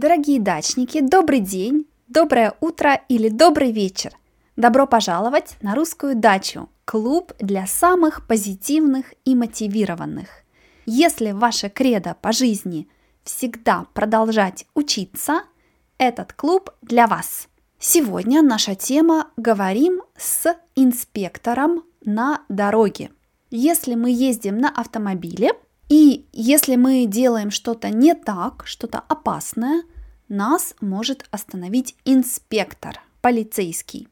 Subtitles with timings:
[0.00, 4.14] Дорогие дачники, добрый день, доброе утро или добрый вечер.
[4.56, 10.28] Добро пожаловать на русскую дачу, клуб для самых позитивных и мотивированных.
[10.86, 12.88] Если ваше кредо по жизни
[13.24, 15.42] всегда продолжать учиться,
[15.98, 17.48] этот клуб для вас.
[17.78, 23.10] Сегодня наша тема «Говорим с инспектором на дороге».
[23.50, 25.50] Если мы ездим на автомобиле,
[25.90, 29.82] и если мы делаем что-то не так, что-то опасное,
[30.28, 34.06] нас может остановить инспектор, полицейский.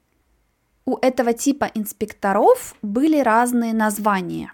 [0.85, 4.53] У этого типа инспекторов были разные названия.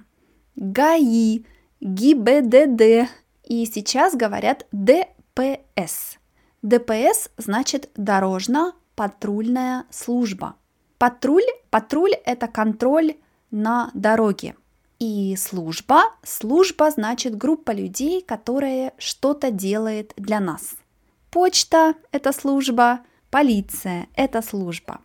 [0.56, 1.44] ГАИ,
[1.80, 3.08] ГИБДД
[3.44, 6.18] и сейчас говорят ДПС.
[6.60, 10.56] ДПС значит дорожно-патрульная служба.
[10.98, 13.14] Патруль, патруль это контроль
[13.50, 14.56] на дороге.
[15.06, 20.76] И служба, служба значит группа людей, которая что-то делает для нас.
[21.30, 25.02] Почта– это служба, полиция– это служба.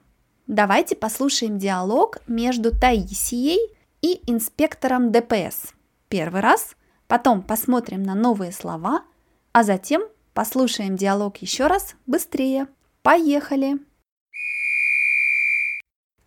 [0.47, 3.59] Давайте послушаем диалог между Таисией
[4.01, 5.73] и инспектором ДПС.
[6.07, 6.77] Первый раз,
[7.09, 9.03] потом посмотрим на новые слова,
[9.51, 10.03] а затем
[10.33, 12.69] послушаем диалог еще раз быстрее.
[13.01, 13.79] Поехали!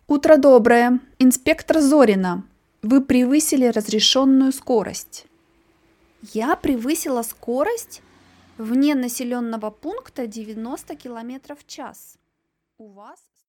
[0.05, 0.99] Утро доброе!
[1.17, 2.45] Инспектор Зорина,
[2.83, 5.25] вы превысили разрешенную скорость.
[6.21, 8.01] Я превысила скорость
[8.57, 12.17] вне населенного пункта 90 км в час.
[12.77, 13.19] У вас